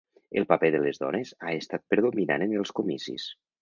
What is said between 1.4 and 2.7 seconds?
ha estat predominant en